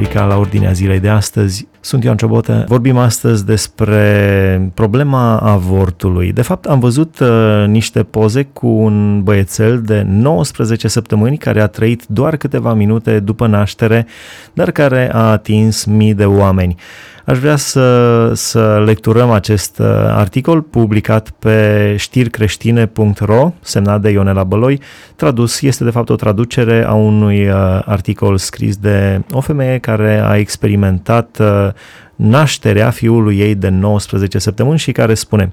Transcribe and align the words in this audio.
rubrica 0.00 0.24
la 0.24 0.38
ordinea 0.38 0.72
zilei 0.72 1.00
de 1.00 1.08
astăzi. 1.08 1.68
Sunt 1.80 2.04
Ioan 2.04 2.16
Ciobotă. 2.16 2.64
Vorbim 2.68 2.96
astăzi 2.96 3.44
despre 3.44 4.70
problema 4.74 5.38
avortului. 5.38 6.32
De 6.32 6.42
fapt, 6.42 6.64
am 6.64 6.78
văzut 6.78 7.18
uh, 7.18 7.64
niște 7.66 8.02
poze 8.02 8.42
cu 8.42 8.66
un 8.66 9.22
băiețel 9.22 9.82
de 9.82 10.02
19 10.06 10.88
săptămâni 10.88 11.38
care 11.38 11.60
a 11.60 11.66
trăit 11.66 12.04
doar 12.06 12.36
câteva 12.36 12.74
minute 12.74 13.18
după 13.18 13.46
naștere, 13.46 14.06
dar 14.52 14.70
care 14.70 15.10
a 15.12 15.30
atins 15.30 15.84
mii 15.84 16.14
de 16.14 16.24
oameni. 16.24 16.76
Aș 17.24 17.38
vrea 17.38 17.56
să, 17.56 18.30
să 18.34 18.82
lecturăm 18.84 19.30
acest 19.30 19.78
uh, 19.78 19.86
articol 20.06 20.62
publicat 20.62 21.30
pe 21.30 21.94
ștircreștine.ro, 21.98 23.52
semnat 23.60 24.00
de 24.00 24.10
Ionela 24.10 24.44
Băloi. 24.44 24.80
Tradus, 25.16 25.60
este 25.60 25.84
de 25.84 25.90
fapt 25.90 26.08
o 26.08 26.14
traducere 26.14 26.84
a 26.86 26.92
unui 26.92 27.48
uh, 27.48 27.54
articol 27.84 28.38
scris 28.38 28.76
de 28.76 29.22
o 29.32 29.40
femeie 29.40 29.78
care 29.78 30.22
a 30.24 30.36
experimentat 30.36 31.38
uh, 31.40 31.68
nașterea 32.16 32.90
fiului 32.90 33.38
ei 33.38 33.54
de 33.54 33.68
19 33.68 34.38
săptămâni 34.38 34.78
și 34.78 34.92
care 34.92 35.14
spune 35.14 35.52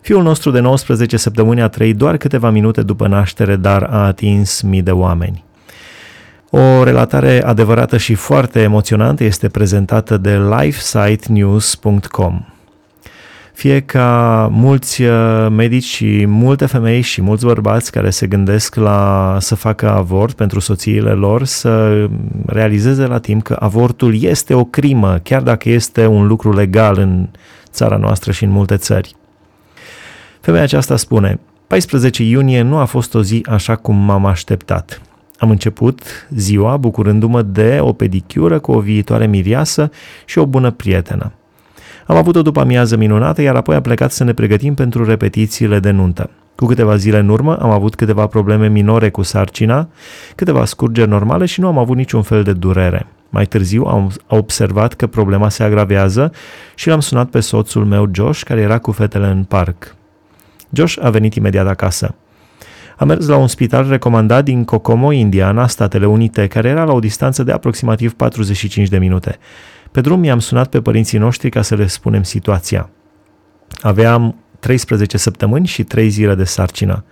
Fiul 0.00 0.22
nostru 0.22 0.50
de 0.50 0.60
19 0.60 1.16
săptămâni 1.16 1.62
a 1.62 1.68
trăit 1.68 1.96
doar 1.96 2.16
câteva 2.16 2.50
minute 2.50 2.82
după 2.82 3.06
naștere, 3.06 3.56
dar 3.56 3.82
a 3.82 4.06
atins 4.06 4.60
mii 4.60 4.82
de 4.82 4.90
oameni. 4.90 5.44
O 6.50 6.82
relatare 6.82 7.42
adevărată 7.44 7.96
și 7.96 8.14
foarte 8.14 8.60
emoționantă 8.60 9.24
este 9.24 9.48
prezentată 9.48 10.16
de 10.16 10.38
lifesitenews.com. 10.38 12.44
Fie 13.52 13.80
ca 13.80 14.48
mulți 14.52 15.02
uh, 15.02 15.46
medici 15.50 15.84
și 15.84 16.24
multe 16.26 16.66
femei 16.66 17.00
și 17.00 17.22
mulți 17.22 17.44
bărbați 17.44 17.92
care 17.92 18.10
se 18.10 18.26
gândesc 18.26 18.74
la 18.74 19.36
să 19.40 19.54
facă 19.54 19.90
avort 19.90 20.36
pentru 20.36 20.60
soțiile 20.60 21.10
lor 21.10 21.44
să 21.44 22.06
realizeze 22.46 23.06
la 23.06 23.18
timp 23.18 23.42
că 23.42 23.56
avortul 23.58 24.22
este 24.22 24.54
o 24.54 24.64
crimă, 24.64 25.18
chiar 25.22 25.42
dacă 25.42 25.68
este 25.68 26.06
un 26.06 26.26
lucru 26.26 26.52
legal 26.52 26.98
în 26.98 27.28
țara 27.70 27.96
noastră 27.96 28.32
și 28.32 28.44
în 28.44 28.50
multe 28.50 28.76
țări. 28.76 29.16
Femeia 30.40 30.62
aceasta 30.62 30.96
spune, 30.96 31.40
14 31.66 32.22
iunie 32.22 32.62
nu 32.62 32.76
a 32.76 32.84
fost 32.84 33.14
o 33.14 33.22
zi 33.22 33.44
așa 33.48 33.76
cum 33.76 33.96
m-am 33.96 34.26
așteptat. 34.26 35.00
Am 35.40 35.50
început 35.50 36.02
ziua 36.34 36.76
bucurându-mă 36.76 37.42
de 37.42 37.78
o 37.80 37.92
pedicură 37.92 38.58
cu 38.58 38.72
o 38.72 38.80
viitoare 38.80 39.26
miriasă 39.26 39.90
și 40.24 40.38
o 40.38 40.46
bună 40.46 40.70
prietenă. 40.70 41.32
Am 42.06 42.16
avut 42.16 42.36
o 42.36 42.42
după 42.42 42.60
amiază 42.60 42.96
minunată, 42.96 43.42
iar 43.42 43.56
apoi 43.56 43.74
am 43.74 43.82
plecat 43.82 44.12
să 44.12 44.24
ne 44.24 44.32
pregătim 44.32 44.74
pentru 44.74 45.04
repetițiile 45.04 45.78
de 45.78 45.90
nuntă. 45.90 46.30
Cu 46.54 46.66
câteva 46.66 46.96
zile 46.96 47.18
în 47.18 47.28
urmă 47.28 47.56
am 47.56 47.70
avut 47.70 47.94
câteva 47.94 48.26
probleme 48.26 48.68
minore 48.68 49.10
cu 49.10 49.22
sarcina, 49.22 49.88
câteva 50.34 50.64
scurgeri 50.64 51.08
normale 51.08 51.46
și 51.46 51.60
nu 51.60 51.66
am 51.66 51.78
avut 51.78 51.96
niciun 51.96 52.22
fel 52.22 52.42
de 52.42 52.52
durere. 52.52 53.06
Mai 53.28 53.46
târziu 53.46 53.84
am 53.84 54.12
observat 54.26 54.94
că 54.94 55.06
problema 55.06 55.48
se 55.48 55.62
agravează 55.62 56.32
și 56.74 56.88
l-am 56.88 57.00
sunat 57.00 57.28
pe 57.28 57.40
soțul 57.40 57.84
meu 57.84 58.08
Josh, 58.12 58.42
care 58.42 58.60
era 58.60 58.78
cu 58.78 58.92
fetele 58.92 59.26
în 59.26 59.44
parc. 59.44 59.96
Josh 60.72 60.96
a 61.00 61.10
venit 61.10 61.34
imediat 61.34 61.66
acasă. 61.66 62.14
Am 63.00 63.06
mers 63.06 63.26
la 63.26 63.36
un 63.36 63.46
spital 63.46 63.88
recomandat 63.88 64.44
din 64.44 64.64
Kokomo, 64.64 65.12
Indiana, 65.12 65.66
Statele 65.66 66.06
Unite, 66.06 66.46
care 66.46 66.68
era 66.68 66.84
la 66.84 66.92
o 66.92 66.98
distanță 66.98 67.42
de 67.42 67.52
aproximativ 67.52 68.14
45 68.14 68.88
de 68.88 68.98
minute. 68.98 69.38
Pe 69.92 70.00
drum 70.00 70.24
i-am 70.24 70.38
sunat 70.38 70.68
pe 70.68 70.80
părinții 70.80 71.18
noștri 71.18 71.50
ca 71.50 71.62
să 71.62 71.74
le 71.74 71.86
spunem 71.86 72.22
situația. 72.22 72.90
Aveam 73.80 74.34
13 74.58 75.18
săptămâni 75.18 75.66
și 75.66 75.84
3 75.84 76.08
zile 76.08 76.34
de 76.34 76.44
sarcină. 76.44 77.04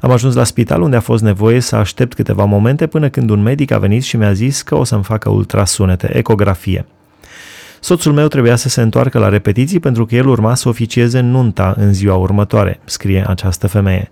Am 0.00 0.10
ajuns 0.10 0.34
la 0.34 0.44
spital 0.44 0.82
unde 0.82 0.96
a 0.96 1.00
fost 1.00 1.22
nevoie 1.22 1.60
să 1.60 1.76
aștept 1.76 2.14
câteva 2.14 2.44
momente 2.44 2.86
până 2.86 3.08
când 3.08 3.30
un 3.30 3.42
medic 3.42 3.70
a 3.70 3.78
venit 3.78 4.02
și 4.02 4.16
mi-a 4.16 4.32
zis 4.32 4.62
că 4.62 4.76
o 4.76 4.84
să-mi 4.84 5.04
facă 5.04 5.30
ultrasunete, 5.30 6.16
ecografie. 6.16 6.86
Soțul 7.80 8.12
meu 8.12 8.28
trebuia 8.28 8.56
să 8.56 8.68
se 8.68 8.82
întoarcă 8.82 9.18
la 9.18 9.28
repetiții 9.28 9.80
pentru 9.80 10.06
că 10.06 10.14
el 10.14 10.26
urma 10.26 10.54
să 10.54 10.68
oficieze 10.68 11.20
nunta 11.20 11.74
în 11.76 11.92
ziua 11.92 12.14
următoare, 12.14 12.80
scrie 12.84 13.24
această 13.28 13.66
femeie. 13.66 14.10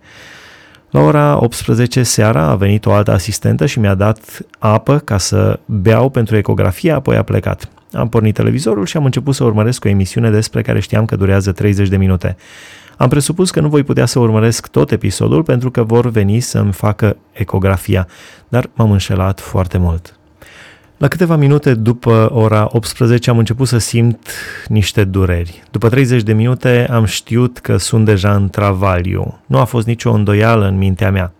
La 0.92 1.00
ora 1.00 1.38
18 1.40 2.02
seara 2.02 2.42
a 2.42 2.54
venit 2.54 2.86
o 2.86 2.92
altă 2.92 3.12
asistentă 3.12 3.66
și 3.66 3.78
mi-a 3.78 3.94
dat 3.94 4.38
apă 4.58 4.98
ca 4.98 5.18
să 5.18 5.58
beau 5.64 6.08
pentru 6.08 6.36
ecografie, 6.36 6.92
apoi 6.92 7.16
a 7.16 7.22
plecat. 7.22 7.68
Am 7.92 8.08
pornit 8.08 8.34
televizorul 8.34 8.86
și 8.86 8.96
am 8.96 9.04
început 9.04 9.34
să 9.34 9.44
urmăresc 9.44 9.84
o 9.84 9.88
emisiune 9.88 10.30
despre 10.30 10.62
care 10.62 10.80
știam 10.80 11.04
că 11.04 11.16
durează 11.16 11.52
30 11.52 11.88
de 11.88 11.96
minute. 11.96 12.36
Am 12.96 13.08
presupus 13.08 13.50
că 13.50 13.60
nu 13.60 13.68
voi 13.68 13.82
putea 13.82 14.06
să 14.06 14.18
urmăresc 14.18 14.66
tot 14.66 14.90
episodul 14.90 15.42
pentru 15.42 15.70
că 15.70 15.82
vor 15.82 16.10
veni 16.10 16.40
să-mi 16.40 16.72
facă 16.72 17.16
ecografia, 17.32 18.06
dar 18.48 18.70
m-am 18.74 18.90
înșelat 18.90 19.40
foarte 19.40 19.78
mult. 19.78 20.16
La 21.02 21.08
câteva 21.08 21.36
minute 21.36 21.74
după 21.74 22.30
ora 22.32 22.68
18 22.70 23.30
am 23.30 23.38
început 23.38 23.68
să 23.68 23.78
simt 23.78 24.28
niște 24.68 25.04
dureri. 25.04 25.62
După 25.70 25.88
30 25.88 26.22
de 26.22 26.32
minute 26.32 26.88
am 26.90 27.04
știut 27.04 27.58
că 27.58 27.76
sunt 27.76 28.04
deja 28.04 28.34
în 28.34 28.48
travaliu. 28.48 29.40
Nu 29.46 29.58
a 29.58 29.64
fost 29.64 29.86
nicio 29.86 30.12
îndoială 30.12 30.66
în 30.66 30.76
mintea 30.76 31.10
mea. 31.10 31.32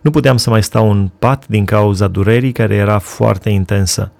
Nu 0.00 0.10
puteam 0.10 0.36
să 0.36 0.50
mai 0.50 0.62
stau 0.62 0.90
în 0.90 1.10
pat 1.18 1.46
din 1.46 1.64
cauza 1.64 2.08
durerii 2.08 2.52
care 2.52 2.74
era 2.74 2.98
foarte 2.98 3.50
intensă. 3.50 4.12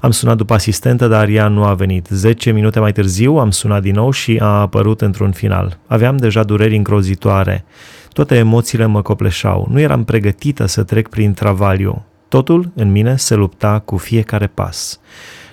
Am 0.00 0.10
sunat 0.10 0.36
după 0.36 0.54
asistentă, 0.54 1.06
dar 1.08 1.28
ea 1.28 1.48
nu 1.48 1.64
a 1.64 1.74
venit. 1.74 2.06
10 2.10 2.50
minute 2.50 2.80
mai 2.80 2.92
târziu 2.92 3.36
am 3.36 3.50
sunat 3.50 3.82
din 3.82 3.94
nou 3.94 4.10
și 4.10 4.38
a 4.40 4.60
apărut 4.60 5.00
într-un 5.00 5.32
final. 5.32 5.78
Aveam 5.86 6.16
deja 6.16 6.42
dureri 6.42 6.76
îngrozitoare. 6.76 7.64
Toate 8.12 8.36
emoțiile 8.36 8.86
mă 8.86 9.02
copleșau. 9.02 9.68
Nu 9.70 9.80
eram 9.80 10.04
pregătită 10.04 10.66
să 10.66 10.82
trec 10.82 11.08
prin 11.08 11.32
travaliu. 11.34 12.07
Totul 12.28 12.70
în 12.74 12.90
mine 12.90 13.16
se 13.16 13.34
lupta 13.34 13.78
cu 13.78 13.96
fiecare 13.96 14.46
pas. 14.46 15.00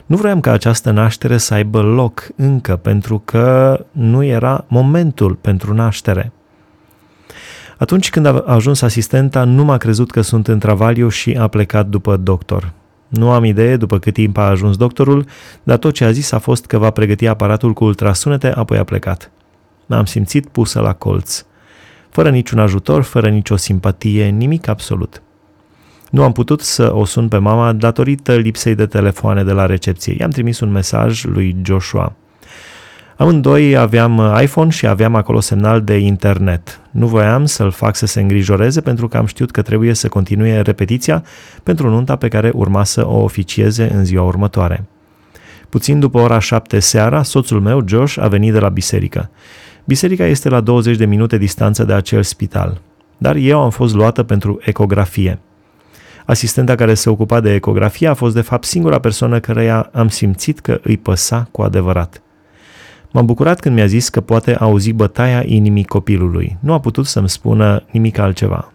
Nu 0.05 0.15
vroiam 0.15 0.39
ca 0.39 0.51
această 0.51 0.91
naștere 0.91 1.37
să 1.37 1.53
aibă 1.53 1.81
loc 1.81 2.27
încă, 2.35 2.75
pentru 2.75 3.21
că 3.25 3.79
nu 3.91 4.23
era 4.23 4.65
momentul 4.67 5.35
pentru 5.35 5.73
naștere. 5.73 6.31
Atunci 7.77 8.09
când 8.09 8.25
a 8.25 8.43
ajuns 8.45 8.81
asistenta, 8.81 9.43
nu 9.43 9.63
m-a 9.63 9.77
crezut 9.77 10.11
că 10.11 10.21
sunt 10.21 10.47
în 10.47 10.59
travaliu 10.59 11.09
și 11.09 11.37
a 11.39 11.47
plecat 11.47 11.87
după 11.87 12.17
doctor. 12.17 12.73
Nu 13.07 13.31
am 13.31 13.43
idee 13.43 13.77
după 13.77 13.99
cât 13.99 14.13
timp 14.13 14.37
a 14.37 14.47
ajuns 14.47 14.77
doctorul, 14.77 15.25
dar 15.63 15.77
tot 15.77 15.93
ce 15.93 16.05
a 16.05 16.11
zis 16.11 16.31
a 16.31 16.39
fost 16.39 16.65
că 16.65 16.77
va 16.77 16.89
pregăti 16.89 17.27
aparatul 17.27 17.73
cu 17.73 17.83
ultrasunete, 17.83 18.47
apoi 18.51 18.77
a 18.77 18.83
plecat. 18.83 19.31
M-am 19.85 20.05
simțit 20.05 20.47
pusă 20.47 20.79
la 20.79 20.93
colț. 20.93 21.45
Fără 22.09 22.29
niciun 22.29 22.59
ajutor, 22.59 23.03
fără 23.03 23.29
nicio 23.29 23.55
simpatie, 23.55 24.25
nimic 24.25 24.67
absolut. 24.67 25.21
Nu 26.15 26.23
am 26.23 26.31
putut 26.31 26.61
să 26.61 26.93
o 26.93 27.05
sun 27.05 27.27
pe 27.27 27.37
mama 27.37 27.73
datorită 27.73 28.35
lipsei 28.35 28.75
de 28.75 28.85
telefoane 28.85 29.43
de 29.43 29.51
la 29.51 29.65
recepție. 29.65 30.15
I-am 30.19 30.29
trimis 30.29 30.59
un 30.59 30.71
mesaj 30.71 31.23
lui 31.23 31.55
Joshua. 31.63 32.15
Amândoi 33.17 33.77
aveam 33.77 34.37
iPhone 34.41 34.69
și 34.69 34.87
aveam 34.87 35.15
acolo 35.15 35.39
semnal 35.39 35.81
de 35.81 35.97
internet. 35.97 36.79
Nu 36.91 37.07
voiam 37.07 37.45
să-l 37.45 37.71
fac 37.71 37.95
să 37.95 38.05
se 38.05 38.21
îngrijoreze 38.21 38.81
pentru 38.81 39.07
că 39.07 39.17
am 39.17 39.25
știut 39.25 39.51
că 39.51 39.61
trebuie 39.61 39.93
să 39.93 40.07
continue 40.07 40.61
repetiția 40.61 41.23
pentru 41.63 41.89
nunta 41.89 42.15
pe 42.15 42.27
care 42.27 42.51
urma 42.53 42.83
să 42.83 43.07
o 43.07 43.23
oficieze 43.23 43.91
în 43.93 44.05
ziua 44.05 44.23
următoare. 44.23 44.83
Puțin 45.69 45.99
după 45.99 46.19
ora 46.19 46.39
șapte 46.39 46.79
seara, 46.79 47.23
soțul 47.23 47.61
meu, 47.61 47.83
Josh, 47.87 48.17
a 48.19 48.27
venit 48.27 48.51
de 48.51 48.59
la 48.59 48.69
biserică. 48.69 49.29
Biserica 49.85 50.25
este 50.25 50.49
la 50.49 50.61
20 50.61 50.97
de 50.97 51.05
minute 51.05 51.37
distanță 51.37 51.83
de 51.83 51.93
acel 51.93 52.23
spital, 52.23 52.81
dar 53.17 53.35
eu 53.35 53.61
am 53.61 53.69
fost 53.69 53.95
luată 53.95 54.23
pentru 54.23 54.59
ecografie. 54.61 55.39
Asistenta 56.25 56.75
care 56.75 56.93
se 56.93 57.09
ocupa 57.09 57.39
de 57.39 57.53
ecografie 57.53 58.07
a 58.07 58.13
fost 58.13 58.35
de 58.35 58.41
fapt 58.41 58.63
singura 58.63 58.99
persoană 58.99 59.39
căreia 59.39 59.89
am 59.93 60.07
simțit 60.07 60.59
că 60.59 60.79
îi 60.83 60.97
păsa 60.97 61.47
cu 61.51 61.61
adevărat. 61.61 62.21
M-am 63.11 63.25
bucurat 63.25 63.59
când 63.59 63.75
mi-a 63.75 63.85
zis 63.85 64.09
că 64.09 64.21
poate 64.21 64.55
auzi 64.55 64.91
bătaia 64.91 65.43
inimii 65.45 65.83
copilului. 65.83 66.57
Nu 66.59 66.73
a 66.73 66.79
putut 66.79 67.05
să-mi 67.05 67.29
spună 67.29 67.83
nimic 67.91 68.17
altceva. 68.17 68.74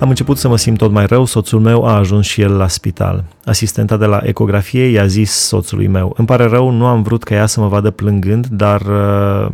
Am 0.00 0.08
început 0.08 0.38
să 0.38 0.48
mă 0.48 0.56
simt 0.56 0.78
tot 0.78 0.90
mai 0.90 1.06
rău, 1.06 1.24
soțul 1.24 1.60
meu 1.60 1.84
a 1.84 1.96
ajuns 1.96 2.26
și 2.26 2.40
el 2.40 2.56
la 2.56 2.68
spital. 2.68 3.24
Asistenta 3.44 3.96
de 3.96 4.04
la 4.04 4.20
ecografie 4.22 4.84
i-a 4.84 5.06
zis 5.06 5.32
soțului 5.32 5.86
meu, 5.86 6.14
îmi 6.16 6.26
pare 6.26 6.44
rău, 6.44 6.70
nu 6.70 6.86
am 6.86 7.02
vrut 7.02 7.22
ca 7.22 7.34
ea 7.34 7.46
să 7.46 7.60
mă 7.60 7.68
vadă 7.68 7.90
plângând, 7.90 8.46
dar 8.46 8.80
uh, 8.80 9.50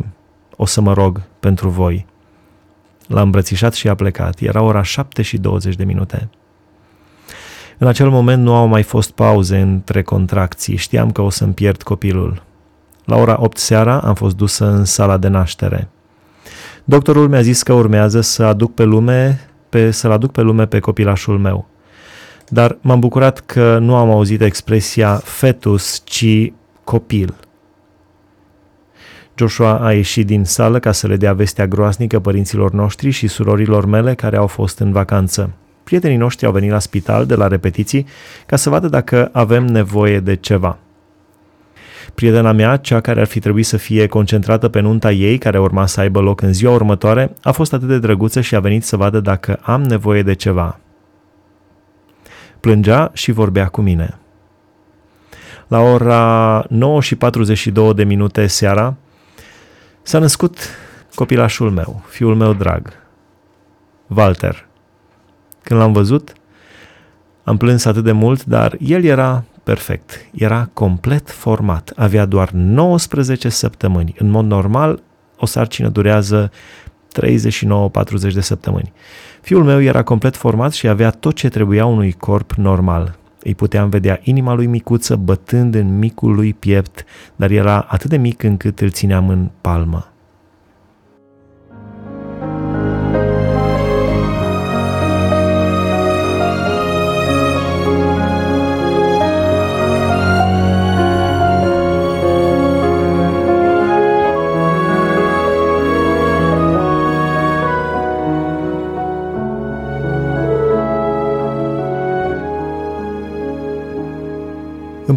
o 0.55 0.65
să 0.65 0.81
mă 0.81 0.93
rog 0.93 1.21
pentru 1.39 1.69
voi. 1.69 2.05
L-a 3.07 3.21
îmbrățișat 3.21 3.73
și 3.73 3.87
a 3.87 3.95
plecat. 3.95 4.39
Era 4.39 4.61
ora 4.61 4.81
7 4.81 5.21
și 5.21 5.37
20 5.37 5.75
de 5.75 5.83
minute. 5.83 6.29
În 7.77 7.87
acel 7.87 8.09
moment 8.09 8.43
nu 8.43 8.55
au 8.55 8.67
mai 8.67 8.83
fost 8.83 9.11
pauze 9.11 9.57
între 9.57 10.01
contracții. 10.01 10.75
Știam 10.75 11.11
că 11.11 11.21
o 11.21 11.29
să-mi 11.29 11.53
pierd 11.53 11.83
copilul. 11.83 12.43
La 13.05 13.15
ora 13.15 13.37
8 13.39 13.57
seara 13.57 13.99
am 13.99 14.13
fost 14.13 14.35
dusă 14.35 14.65
în 14.65 14.85
sala 14.85 15.17
de 15.17 15.27
naștere. 15.27 15.89
Doctorul 16.83 17.29
mi-a 17.29 17.41
zis 17.41 17.63
că 17.63 17.73
urmează 17.73 18.21
să 18.21 18.43
aduc 18.43 18.73
pe 18.73 18.83
lume 18.83 19.49
pe, 19.77 19.91
să-l 19.91 20.11
aduc 20.11 20.31
pe 20.31 20.41
lume 20.41 20.65
pe 20.65 20.79
copilașul 20.79 21.37
meu. 21.37 21.67
Dar 22.47 22.77
m-am 22.81 22.99
bucurat 22.99 23.39
că 23.39 23.77
nu 23.77 23.95
am 23.95 24.09
auzit 24.09 24.41
expresia 24.41 25.15
fetus, 25.15 26.01
ci 26.03 26.53
copil. 26.83 27.35
Joshua 29.35 29.79
a 29.79 29.93
ieșit 29.93 30.25
din 30.25 30.43
sală 30.43 30.79
ca 30.79 30.91
să 30.91 31.07
le 31.07 31.15
dea 31.15 31.33
vestea 31.33 31.67
groaznică 31.67 32.19
părinților 32.19 32.71
noștri 32.71 33.09
și 33.09 33.27
surorilor 33.27 33.85
mele 33.85 34.13
care 34.13 34.37
au 34.37 34.47
fost 34.47 34.79
în 34.79 34.91
vacanță. 34.91 35.49
Prietenii 35.83 36.17
noștri 36.17 36.45
au 36.45 36.51
venit 36.51 36.71
la 36.71 36.79
spital 36.79 37.25
de 37.25 37.35
la 37.35 37.47
repetiții 37.47 38.05
ca 38.45 38.55
să 38.55 38.69
vadă 38.69 38.87
dacă 38.87 39.29
avem 39.31 39.65
nevoie 39.65 40.19
de 40.19 40.35
ceva. 40.35 40.77
Prietena 42.17 42.51
mea, 42.51 42.77
cea 42.77 43.01
care 43.01 43.19
ar 43.19 43.25
fi 43.25 43.39
trebuit 43.39 43.65
să 43.65 43.77
fie 43.77 44.07
concentrată 44.07 44.69
pe 44.69 44.79
nunta 44.79 45.11
ei, 45.11 45.37
care 45.37 45.59
urma 45.59 45.85
să 45.85 45.99
aibă 45.99 46.19
loc 46.19 46.41
în 46.41 46.53
ziua 46.53 46.73
următoare, 46.73 47.33
a 47.41 47.51
fost 47.51 47.73
atât 47.73 47.87
de 47.87 47.99
drăguță 47.99 48.41
și 48.41 48.55
a 48.55 48.59
venit 48.59 48.83
să 48.83 48.97
vadă 48.97 49.19
dacă 49.19 49.59
am 49.61 49.83
nevoie 49.83 50.23
de 50.23 50.33
ceva. 50.33 50.79
Plângea 52.59 53.11
și 53.13 53.31
vorbea 53.31 53.67
cu 53.67 53.81
mine. 53.81 54.17
La 55.67 55.79
ora 55.79 56.65
9 56.69 57.01
și 57.01 57.15
42 57.15 57.93
de 57.93 58.03
minute 58.03 58.47
seara 58.47 58.95
s-a 60.01 60.19
născut 60.19 60.57
copilașul 61.15 61.71
meu, 61.71 62.03
fiul 62.07 62.35
meu 62.35 62.53
drag, 62.53 62.93
Walter. 64.07 64.67
Când 65.63 65.79
l-am 65.79 65.91
văzut, 65.91 66.33
am 67.43 67.57
plâns 67.57 67.85
atât 67.85 68.03
de 68.03 68.11
mult, 68.11 68.45
dar 68.45 68.75
el 68.79 69.03
era 69.03 69.43
perfect. 69.67 70.25
Era 70.33 70.69
complet 70.73 71.29
format. 71.31 71.93
Avea 71.95 72.25
doar 72.25 72.49
19 72.51 73.49
săptămâni. 73.49 74.15
În 74.17 74.29
mod 74.29 74.45
normal, 74.45 75.01
o 75.37 75.45
sarcină 75.45 75.89
durează 75.89 76.51
39-40 78.29 78.33
de 78.33 78.41
săptămâni. 78.41 78.93
Fiul 79.41 79.63
meu 79.63 79.81
era 79.81 80.03
complet 80.03 80.35
format 80.35 80.71
și 80.73 80.87
avea 80.87 81.09
tot 81.09 81.35
ce 81.35 81.49
trebuia 81.49 81.85
unui 81.85 82.11
corp 82.11 82.53
normal. 82.53 83.17
Îi 83.43 83.55
puteam 83.55 83.89
vedea 83.89 84.19
inima 84.23 84.53
lui 84.53 84.65
micuță 84.65 85.15
bătând 85.15 85.75
în 85.75 85.97
micul 85.97 86.35
lui 86.35 86.53
piept, 86.53 87.03
dar 87.35 87.51
era 87.51 87.79
atât 87.89 88.09
de 88.09 88.17
mic 88.17 88.43
încât 88.43 88.79
îl 88.79 88.89
țineam 88.89 89.29
în 89.29 89.49
palmă. 89.61 90.11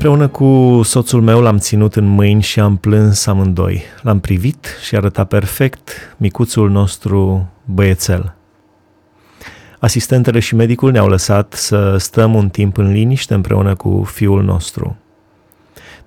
Împreună 0.03 0.29
cu 0.29 0.81
soțul 0.83 1.21
meu 1.21 1.41
l-am 1.41 1.59
ținut 1.59 1.97
în 1.97 2.07
mâini 2.07 2.43
și 2.43 2.61
am 2.61 2.77
plâns 2.77 3.27
amândoi. 3.27 3.83
L-am 4.03 4.21
privit 4.21 4.67
și 4.85 4.97
arăta 4.97 5.25
perfect 5.25 5.91
micuțul 6.17 6.71
nostru 6.71 7.49
băiețel. 7.65 8.35
Asistentele 9.79 10.39
și 10.39 10.55
medicul 10.55 10.91
ne-au 10.91 11.09
lăsat 11.09 11.53
să 11.53 11.97
stăm 11.97 12.35
un 12.35 12.49
timp 12.49 12.77
în 12.77 12.93
liniște 12.93 13.35
împreună 13.35 13.75
cu 13.75 14.03
fiul 14.13 14.43
nostru. 14.43 14.97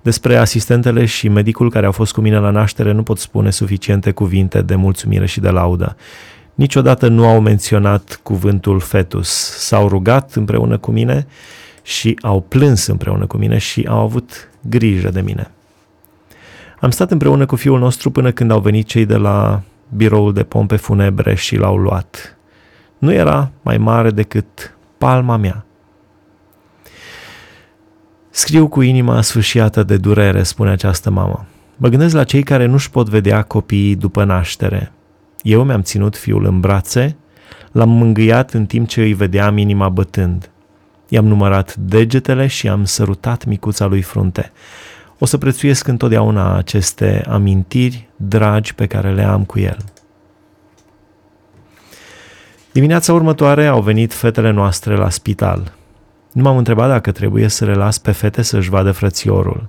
Despre 0.02 0.36
asistentele 0.36 1.04
și 1.04 1.28
medicul 1.28 1.70
care 1.70 1.86
au 1.86 1.92
fost 1.92 2.12
cu 2.12 2.20
mine 2.20 2.38
la 2.38 2.50
naștere 2.50 2.92
nu 2.92 3.02
pot 3.02 3.18
spune 3.18 3.50
suficiente 3.50 4.10
cuvinte 4.10 4.62
de 4.62 4.74
mulțumire 4.74 5.26
și 5.26 5.40
de 5.40 5.50
laudă. 5.50 5.96
Niciodată 6.54 7.08
nu 7.08 7.26
au 7.26 7.40
menționat 7.40 8.20
cuvântul 8.22 8.80
fetus. 8.80 9.28
S-au 9.58 9.88
rugat 9.88 10.32
împreună 10.34 10.78
cu 10.78 10.90
mine 10.90 11.26
și 11.84 12.18
au 12.22 12.40
plâns 12.40 12.86
împreună 12.86 13.26
cu 13.26 13.36
mine 13.36 13.58
și 13.58 13.86
au 13.88 13.98
avut 13.98 14.50
grijă 14.68 15.10
de 15.10 15.20
mine. 15.20 15.50
Am 16.80 16.90
stat 16.90 17.10
împreună 17.10 17.46
cu 17.46 17.56
fiul 17.56 17.78
nostru 17.78 18.10
până 18.10 18.32
când 18.32 18.50
au 18.50 18.60
venit 18.60 18.86
cei 18.86 19.06
de 19.06 19.16
la 19.16 19.62
biroul 19.96 20.32
de 20.32 20.42
pompe 20.42 20.76
funebre 20.76 21.34
și 21.34 21.56
l-au 21.56 21.76
luat. 21.76 22.36
Nu 22.98 23.12
era 23.12 23.50
mai 23.62 23.78
mare 23.78 24.10
decât 24.10 24.76
palma 24.98 25.36
mea. 25.36 25.64
Scriu 28.30 28.68
cu 28.68 28.80
inima 28.80 29.20
sfâșiată 29.20 29.82
de 29.82 29.96
durere, 29.96 30.42
spune 30.42 30.70
această 30.70 31.10
mamă. 31.10 31.46
Mă 31.76 31.88
gândesc 31.88 32.14
la 32.14 32.24
cei 32.24 32.42
care 32.42 32.66
nu-și 32.66 32.90
pot 32.90 33.08
vedea 33.08 33.42
copiii 33.42 33.96
după 33.96 34.24
naștere. 34.24 34.92
Eu 35.42 35.64
mi-am 35.64 35.82
ținut 35.82 36.16
fiul 36.16 36.44
în 36.44 36.60
brațe, 36.60 37.16
l-am 37.72 37.88
mângâiat 37.88 38.52
în 38.52 38.66
timp 38.66 38.88
ce 38.88 39.02
îi 39.02 39.12
vedeam 39.12 39.56
inima 39.56 39.88
bătând. 39.88 40.50
I-am 41.14 41.26
numărat 41.26 41.74
degetele 41.76 42.46
și 42.46 42.68
am 42.68 42.84
sărutat 42.84 43.44
micuța 43.44 43.86
lui 43.86 44.02
frunte. 44.02 44.52
O 45.18 45.24
să 45.24 45.38
prețuiesc 45.38 45.86
întotdeauna 45.86 46.56
aceste 46.56 47.24
amintiri 47.28 48.08
dragi 48.16 48.74
pe 48.74 48.86
care 48.86 49.12
le 49.12 49.22
am 49.22 49.44
cu 49.44 49.58
el. 49.58 49.76
Dimineața 52.72 53.12
următoare 53.12 53.66
au 53.66 53.82
venit 53.82 54.12
fetele 54.12 54.50
noastre 54.50 54.96
la 54.96 55.10
spital. 55.10 55.72
Nu 56.32 56.42
m-am 56.42 56.56
întrebat 56.56 56.88
dacă 56.88 57.12
trebuie 57.12 57.48
să 57.48 57.64
le 57.64 57.74
las 57.74 57.98
pe 57.98 58.12
fete 58.12 58.42
să-și 58.42 58.70
vadă 58.70 58.92
frățiorul. 58.92 59.68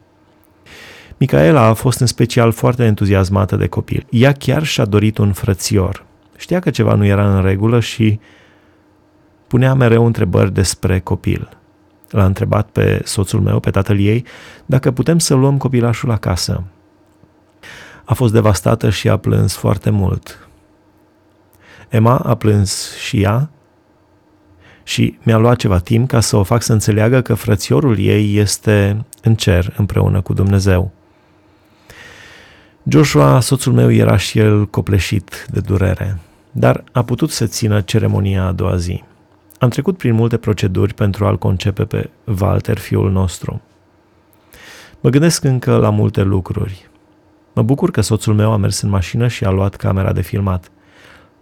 Micaela 1.18 1.62
a 1.62 1.74
fost 1.74 2.00
în 2.00 2.08
special 2.08 2.52
foarte 2.52 2.84
entuziasmată 2.84 3.56
de 3.56 3.68
copil. 3.68 4.06
Ea 4.10 4.32
chiar 4.32 4.64
și-a 4.64 4.86
dorit 4.86 5.18
un 5.18 5.34
frățior. 5.34 6.06
Știa 6.38 6.60
că 6.60 6.70
ceva 6.70 6.94
nu 6.94 7.06
era 7.06 7.36
în 7.36 7.44
regulă 7.44 7.80
și 7.80 8.20
punea 9.56 9.74
mereu 9.74 10.06
întrebări 10.06 10.54
despre 10.54 11.00
copil. 11.00 11.50
L-a 12.10 12.26
întrebat 12.26 12.70
pe 12.70 13.02
soțul 13.04 13.42
meu, 13.42 13.60
pe 13.60 13.70
tatăl 13.70 14.00
ei, 14.00 14.26
dacă 14.66 14.92
putem 14.92 15.20
să 15.20 15.34
luăm 15.34 15.58
copilașul 15.58 16.12
acasă. 16.12 16.64
A 18.06 18.14
fost 18.14 18.34
devastată 18.34 18.90
și 18.90 19.10
a 19.10 19.18
plâns 19.18 19.56
foarte 19.56 19.90
mult. 19.90 20.48
Emma 21.90 22.18
a 22.18 22.36
plâns 22.36 22.96
și 22.98 23.22
ea 23.22 23.50
și 24.84 25.18
mi-a 25.24 25.38
luat 25.38 25.58
ceva 25.58 25.80
timp 25.80 26.08
ca 26.08 26.20
să 26.20 26.36
o 26.36 26.44
fac 26.44 26.62
să 26.62 26.74
înțeleagă 26.74 27.22
că 27.22 27.34
frățiorul 27.34 28.00
ei 28.00 28.38
este 28.38 29.06
în 29.22 29.36
cer 29.36 29.74
împreună 29.78 30.22
cu 30.22 30.34
Dumnezeu. 30.34 30.92
Joshua, 32.88 33.40
soțul 33.40 33.74
meu, 33.74 33.92
era 33.92 34.18
și 34.18 34.40
el 34.40 34.66
copleșit 34.68 35.48
de 35.52 35.60
durere, 35.60 36.20
dar 36.52 36.84
a 36.92 37.04
putut 37.04 37.32
să 37.32 37.46
țină 37.46 37.82
ceremonia 37.82 38.44
a 38.44 38.52
doua 38.52 38.76
zi. 38.76 39.04
Am 39.60 39.70
trecut 39.70 39.98
prin 39.98 40.14
multe 40.14 40.38
proceduri 40.38 40.94
pentru 40.94 41.26
a-l 41.26 41.38
concepe 41.38 41.84
pe 41.84 42.10
Walter, 42.42 42.78
fiul 42.78 43.12
nostru. 43.12 43.62
Mă 45.00 45.10
gândesc 45.10 45.44
încă 45.44 45.78
la 45.78 45.90
multe 45.90 46.22
lucruri. 46.22 46.90
Mă 47.54 47.62
bucur 47.62 47.92
că 47.92 48.02
soțul 48.02 48.34
meu 48.34 48.52
a 48.52 48.58
mers 48.58 48.82
în 48.82 48.90
mașină 48.90 49.28
și 49.28 49.46
a 49.46 49.50
luat 49.50 49.76
camera 49.76 50.14
de 50.14 50.22
filmat. 50.22 50.72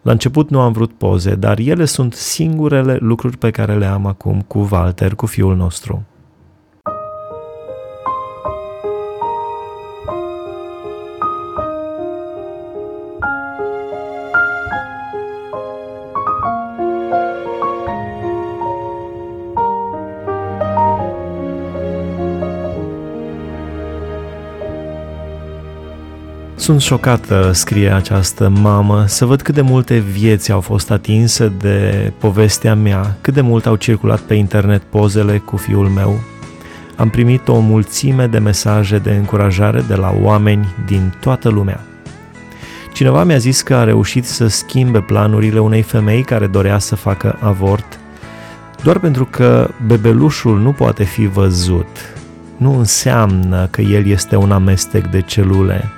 La 0.01 0.11
început 0.11 0.49
nu 0.49 0.59
am 0.59 0.71
vrut 0.71 0.93
poze, 0.93 1.35
dar 1.35 1.59
ele 1.59 1.85
sunt 1.85 2.13
singurele 2.13 2.97
lucruri 2.99 3.37
pe 3.37 3.51
care 3.51 3.77
le 3.77 3.85
am 3.85 4.05
acum 4.05 4.41
cu 4.41 4.67
Walter, 4.71 5.15
cu 5.15 5.25
fiul 5.25 5.55
nostru. 5.55 6.05
Sunt 26.63 26.81
șocată, 26.81 27.51
scrie 27.53 27.89
această 27.89 28.49
mamă, 28.49 29.03
să 29.07 29.25
văd 29.25 29.41
cât 29.41 29.53
de 29.53 29.61
multe 29.61 29.97
vieți 29.97 30.51
au 30.51 30.61
fost 30.61 30.91
atinse 30.91 31.51
de 31.57 32.11
povestea 32.17 32.75
mea, 32.75 33.17
cât 33.21 33.33
de 33.33 33.41
mult 33.41 33.65
au 33.65 33.75
circulat 33.75 34.19
pe 34.19 34.33
internet 34.33 34.81
pozele 34.81 35.37
cu 35.37 35.57
fiul 35.57 35.87
meu. 35.87 36.19
Am 36.95 37.09
primit 37.09 37.47
o 37.47 37.59
mulțime 37.59 38.27
de 38.27 38.37
mesaje 38.37 38.97
de 38.97 39.11
încurajare 39.11 39.83
de 39.87 39.95
la 39.95 40.15
oameni 40.21 40.67
din 40.85 41.13
toată 41.19 41.49
lumea. 41.49 41.79
Cineva 42.93 43.23
mi-a 43.23 43.37
zis 43.37 43.61
că 43.61 43.75
a 43.75 43.83
reușit 43.83 44.25
să 44.25 44.47
schimbe 44.47 44.99
planurile 44.99 45.59
unei 45.59 45.81
femei 45.81 46.23
care 46.23 46.47
dorea 46.47 46.79
să 46.79 46.95
facă 46.95 47.37
avort, 47.39 47.99
doar 48.83 48.99
pentru 48.99 49.25
că 49.25 49.69
bebelușul 49.85 50.59
nu 50.59 50.71
poate 50.71 51.03
fi 51.03 51.25
văzut. 51.25 51.97
Nu 52.57 52.77
înseamnă 52.77 53.67
că 53.71 53.81
el 53.81 54.07
este 54.07 54.35
un 54.35 54.51
amestec 54.51 55.07
de 55.07 55.21
celule, 55.21 55.91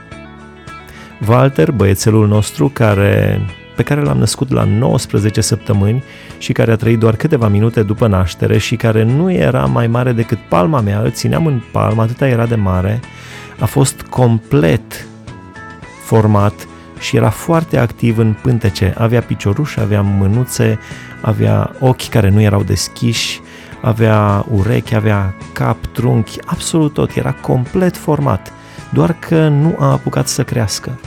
Walter, 1.27 1.71
băiețelul 1.71 2.27
nostru, 2.27 2.69
care, 2.73 3.41
pe 3.75 3.83
care 3.83 4.01
l-am 4.01 4.17
născut 4.17 4.51
la 4.51 4.63
19 4.63 5.41
săptămâni 5.41 6.03
și 6.37 6.53
care 6.53 6.71
a 6.71 6.75
trăit 6.75 6.99
doar 6.99 7.15
câteva 7.15 7.47
minute 7.47 7.83
după 7.83 8.07
naștere 8.07 8.57
și 8.57 8.75
care 8.75 9.03
nu 9.03 9.31
era 9.31 9.65
mai 9.65 9.87
mare 9.87 10.11
decât 10.11 10.37
palma 10.37 10.79
mea, 10.79 10.99
îl 10.99 11.11
țineam 11.11 11.45
în 11.45 11.61
palmă, 11.71 12.01
atâta 12.01 12.27
era 12.27 12.45
de 12.45 12.55
mare, 12.55 12.99
a 13.59 13.65
fost 13.65 14.01
complet 14.01 15.07
format 16.03 16.67
și 16.99 17.15
era 17.15 17.29
foarte 17.29 17.77
activ 17.77 18.17
în 18.17 18.35
pântece. 18.41 18.93
Avea 18.97 19.21
picioruși, 19.21 19.79
avea 19.79 20.01
mânuțe, 20.01 20.79
avea 21.21 21.75
ochi 21.79 22.09
care 22.09 22.29
nu 22.29 22.41
erau 22.41 22.63
deschiși, 22.63 23.41
avea 23.81 24.45
urechi, 24.51 24.95
avea 24.95 25.35
cap, 25.53 25.85
trunchi, 25.85 26.39
absolut 26.45 26.93
tot, 26.93 27.15
era 27.15 27.31
complet 27.31 27.97
format, 27.97 28.53
doar 28.89 29.15
că 29.19 29.47
nu 29.47 29.75
a 29.79 29.91
apucat 29.91 30.27
să 30.27 30.43
crească. 30.43 30.99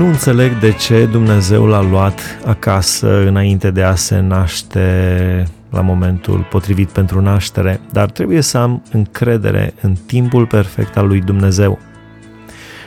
Nu 0.00 0.06
înțeleg 0.06 0.58
de 0.58 0.72
ce 0.72 1.06
Dumnezeu 1.06 1.66
l-a 1.66 1.82
luat 1.82 2.20
acasă 2.44 3.26
înainte 3.26 3.70
de 3.70 3.82
a 3.82 3.94
se 3.94 4.20
naște 4.20 5.46
la 5.70 5.80
momentul 5.80 6.46
potrivit 6.50 6.88
pentru 6.88 7.20
naștere, 7.20 7.80
dar 7.92 8.10
trebuie 8.10 8.40
să 8.40 8.58
am 8.58 8.82
încredere 8.92 9.74
în 9.80 9.94
timpul 10.06 10.46
perfect 10.46 10.96
al 10.96 11.06
lui 11.06 11.20
Dumnezeu. 11.20 11.78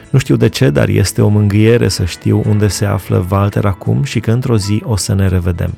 Nu 0.09 0.19
știu 0.19 0.35
de 0.35 0.49
ce, 0.49 0.69
dar 0.69 0.87
este 0.87 1.21
o 1.21 1.27
mângâiere 1.27 1.87
să 1.87 2.05
știu 2.05 2.43
unde 2.47 2.67
se 2.67 2.85
află 2.85 3.25
Walter 3.29 3.65
acum 3.65 4.03
și 4.03 4.19
că 4.19 4.31
într-o 4.31 4.57
zi 4.57 4.81
o 4.85 4.95
să 4.95 5.13
ne 5.13 5.27
revedem. 5.27 5.73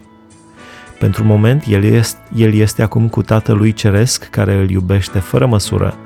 Pentru 0.99 1.23
moment, 1.23 1.63
el 1.67 1.83
este, 1.83 2.19
el 2.35 2.53
este 2.53 2.81
acum 2.81 3.07
cu 3.07 3.21
Tatălui 3.21 3.73
Ceresc, 3.73 4.29
care 4.29 4.53
îl 4.53 4.69
iubește 4.69 5.19
fără 5.19 5.45
măsură, 5.45 5.97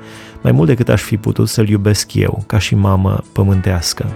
mai 0.42 0.52
mult 0.52 0.68
decât 0.68 0.88
aș 0.88 1.02
fi 1.02 1.16
putut 1.16 1.48
să-l 1.48 1.68
iubesc 1.68 2.14
eu, 2.14 2.44
ca 2.46 2.58
și 2.58 2.74
mamă 2.74 3.24
pământească. 3.32 4.06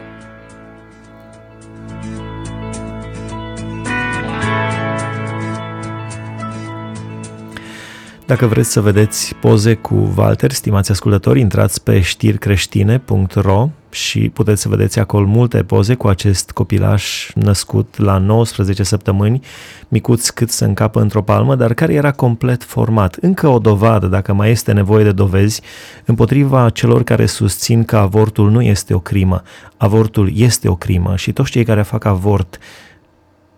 Dacă 8.26 8.46
vreți 8.46 8.70
să 8.70 8.80
vedeți 8.80 9.34
poze 9.34 9.74
cu 9.74 10.12
Walter, 10.16 10.52
stimați 10.52 10.90
ascultători, 10.90 11.40
intrați 11.40 11.82
pe 11.82 12.00
ștircreștine.ro 12.00 13.68
și 13.90 14.28
puteți 14.28 14.62
să 14.62 14.68
vedeți 14.68 14.98
acolo 14.98 15.26
multe 15.26 15.62
poze 15.62 15.94
cu 15.94 16.06
acest 16.06 16.50
copilaș 16.50 17.30
născut 17.34 17.98
la 17.98 18.18
19 18.18 18.82
săptămâni, 18.82 19.40
micuț 19.88 20.28
cât 20.28 20.50
să 20.50 20.64
încapă 20.64 21.00
într-o 21.00 21.22
palmă, 21.22 21.54
dar 21.54 21.74
care 21.74 21.94
era 21.94 22.10
complet 22.10 22.62
format. 22.62 23.16
Încă 23.20 23.48
o 23.48 23.58
dovadă, 23.58 24.06
dacă 24.06 24.32
mai 24.32 24.50
este 24.50 24.72
nevoie 24.72 25.04
de 25.04 25.12
dovezi, 25.12 25.62
împotriva 26.04 26.70
celor 26.70 27.02
care 27.02 27.26
susțin 27.26 27.84
că 27.84 27.96
avortul 27.96 28.50
nu 28.50 28.62
este 28.62 28.94
o 28.94 29.00
crimă. 29.00 29.42
Avortul 29.76 30.30
este 30.34 30.68
o 30.68 30.76
crimă 30.76 31.16
și 31.16 31.32
toți 31.32 31.50
cei 31.50 31.64
care 31.64 31.82
fac 31.82 32.04
avort, 32.04 32.58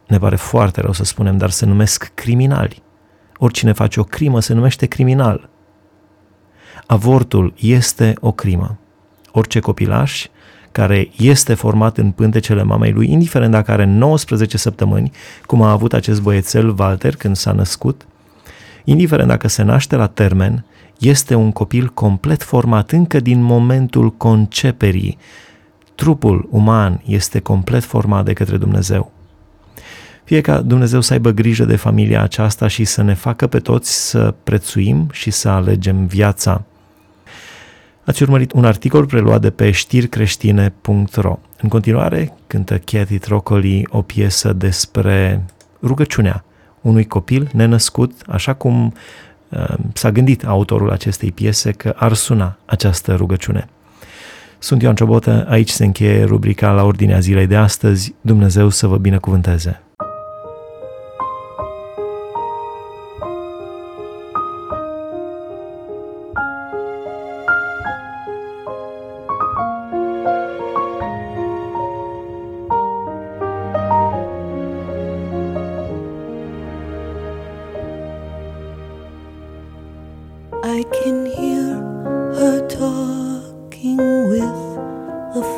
ne 0.06 0.18
pare 0.18 0.36
foarte 0.36 0.80
rău 0.80 0.92
să 0.92 1.04
spunem, 1.04 1.36
dar 1.36 1.50
se 1.50 1.66
numesc 1.66 2.10
criminali 2.14 2.84
Oricine 3.38 3.72
face 3.72 4.00
o 4.00 4.04
crimă 4.04 4.40
se 4.40 4.54
numește 4.54 4.86
criminal. 4.86 5.48
Avortul 6.86 7.54
este 7.60 8.14
o 8.20 8.32
crimă. 8.32 8.78
Orice 9.32 9.60
copilaș 9.60 10.26
care 10.72 11.10
este 11.16 11.54
format 11.54 11.98
în 11.98 12.10
pântecele 12.10 12.62
mamei 12.62 12.92
lui, 12.92 13.10
indiferent 13.10 13.50
dacă 13.50 13.70
are 13.70 13.84
19 13.84 14.56
săptămâni, 14.58 15.10
cum 15.46 15.62
a 15.62 15.70
avut 15.70 15.92
acest 15.92 16.22
băiețel 16.22 16.74
Walter 16.78 17.16
când 17.16 17.36
s-a 17.36 17.52
născut, 17.52 18.06
indiferent 18.84 19.28
dacă 19.28 19.48
se 19.48 19.62
naște 19.62 19.96
la 19.96 20.06
termen, 20.06 20.64
este 20.98 21.34
un 21.34 21.52
copil 21.52 21.88
complet 21.88 22.42
format 22.42 22.90
încă 22.90 23.20
din 23.20 23.42
momentul 23.42 24.10
conceperii. 24.12 25.18
Trupul 25.94 26.48
uman 26.50 27.02
este 27.06 27.40
complet 27.40 27.84
format 27.84 28.24
de 28.24 28.32
către 28.32 28.56
Dumnezeu. 28.56 29.15
Fie 30.26 30.40
ca 30.40 30.60
Dumnezeu 30.60 31.00
să 31.00 31.12
aibă 31.12 31.30
grijă 31.30 31.64
de 31.64 31.76
familia 31.76 32.22
aceasta 32.22 32.66
și 32.66 32.84
să 32.84 33.02
ne 33.02 33.14
facă 33.14 33.46
pe 33.46 33.58
toți 33.58 34.08
să 34.08 34.34
prețuim 34.44 35.08
și 35.12 35.30
să 35.30 35.48
alegem 35.48 36.06
viața. 36.06 36.64
Ați 38.04 38.22
urmărit 38.22 38.52
un 38.52 38.64
articol 38.64 39.06
preluat 39.06 39.40
de 39.40 39.50
pe 39.50 39.70
ștircreștine.ro. 39.70 41.38
În 41.62 41.68
continuare, 41.68 42.32
cântă 42.46 42.78
Cathy 42.78 43.18
Trocoli 43.18 43.86
o 43.90 44.02
piesă 44.02 44.52
despre 44.52 45.44
rugăciunea 45.82 46.44
unui 46.80 47.04
copil 47.04 47.48
nenăscut, 47.52 48.12
așa 48.26 48.54
cum 48.54 48.94
uh, 49.48 49.74
s-a 49.92 50.10
gândit 50.10 50.46
autorul 50.46 50.90
acestei 50.90 51.32
piese 51.32 51.70
că 51.72 51.94
ar 51.96 52.12
suna 52.12 52.58
această 52.64 53.14
rugăciune. 53.14 53.68
Sunt 54.58 54.82
Ioan 54.82 54.94
Ciobotă, 54.94 55.46
aici 55.48 55.70
se 55.70 55.84
încheie 55.84 56.24
rubrica 56.24 56.70
la 56.70 56.84
ordinea 56.84 57.18
zilei 57.18 57.46
de 57.46 57.56
astăzi. 57.56 58.14
Dumnezeu 58.20 58.68
să 58.68 58.86
vă 58.86 58.96
binecuvânteze! 58.96 59.80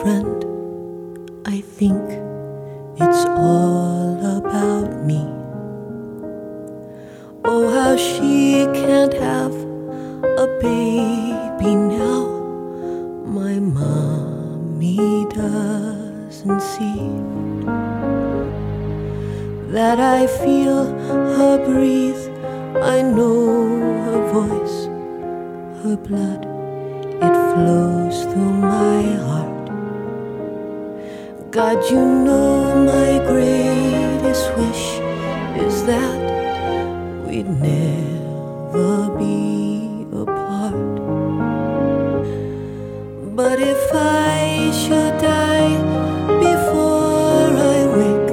Friend, 0.02 0.44
I 1.44 1.60
think 1.60 2.04
it's 3.00 3.24
all 3.26 4.36
about 4.36 5.04
me. 5.04 5.26
Oh, 7.44 7.68
how 7.74 7.96
she 7.96 8.64
can't 8.74 9.12
have 9.14 9.52
a 10.22 10.46
baby 10.60 11.74
now. 11.74 12.28
My 13.26 13.58
mommy 13.58 15.26
doesn't 15.30 16.60
see 16.60 17.02
that 19.72 19.98
I 19.98 20.28
feel 20.28 20.84
her 21.38 21.58
breathe. 21.64 22.22
I 22.80 23.02
know 23.02 23.80
her 24.06 24.22
voice, 24.32 24.86
her 25.82 25.96
blood, 25.96 26.44
it 27.20 27.34
flows 27.50 28.22
through 28.32 28.52
my 28.62 29.02
heart. 29.26 29.57
God, 31.50 31.82
you 31.90 31.96
know 31.96 32.84
my 32.84 33.24
greatest 33.26 34.54
wish 34.58 35.00
is 35.64 35.82
that 35.86 37.24
we'd 37.26 37.48
never 37.48 39.08
be 39.16 40.04
apart. 40.12 40.96
But 43.34 43.60
if 43.60 43.82
I 43.94 44.70
should 44.74 45.16
die 45.22 45.72
before 46.38 47.48
I 47.56 47.78
wake, 47.96 48.30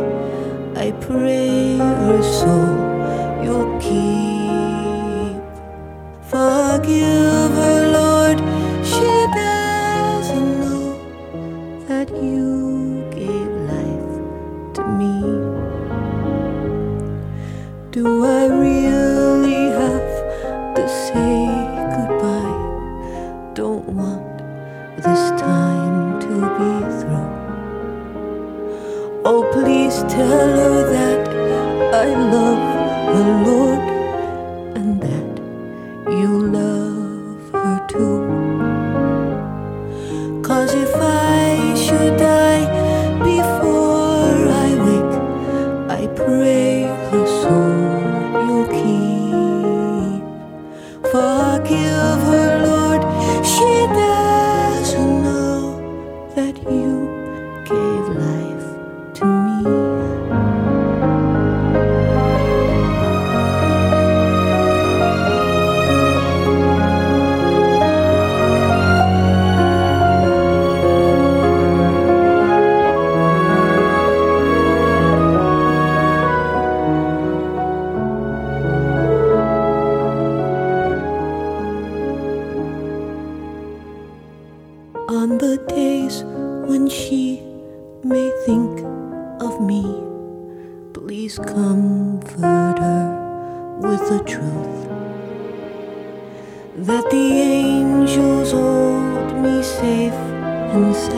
I 0.75 0.91
pray 0.99 1.77
her 1.77 2.21
soul 2.21 2.75
you'll 3.45 3.79
keep. 3.79 5.39
Forgive 6.27 7.51
her, 7.61 7.79
Lord, 7.93 8.39
she 8.83 9.07
doesn't 9.39 10.59
know 10.59 10.99
that 11.87 12.09
you. 12.11 12.74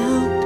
我 0.08 0.37